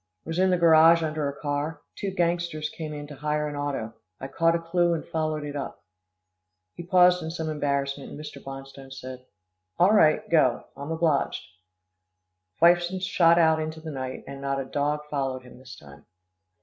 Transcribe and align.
"Was 0.25 0.39
in 0.39 0.49
the 0.49 0.57
garage 0.57 1.03
under 1.03 1.29
a 1.29 1.39
car 1.41 1.79
two 1.95 2.09
gangsters 2.09 2.69
came 2.71 2.91
in 2.91 3.05
to 3.05 3.13
hire 3.13 3.47
an 3.47 3.55
auto 3.55 3.93
I 4.19 4.29
caught 4.29 4.55
a 4.55 4.59
clue 4.59 4.95
and 4.95 5.05
followed 5.05 5.43
it 5.43 5.55
up." 5.55 5.83
He 6.73 6.81
paused 6.81 7.21
in 7.21 7.29
some 7.29 7.49
embarrassment, 7.49 8.09
and 8.09 8.19
Mr. 8.19 8.43
Bonstone 8.43 8.89
said, 8.91 9.27
"All 9.77 9.93
right, 9.93 10.27
go. 10.27 10.65
I'm 10.75 10.89
obliged." 10.89 11.43
Fifeson 12.59 12.99
shot 12.99 13.37
out 13.37 13.59
into 13.59 13.79
the 13.79 13.91
night, 13.91 14.23
and 14.25 14.41
not 14.41 14.59
a 14.59 14.65
dog 14.65 15.01
followed 15.11 15.43
him 15.43 15.59
this 15.59 15.75
time. 15.75 16.07